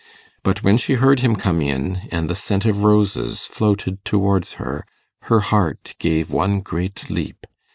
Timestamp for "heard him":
0.95-1.35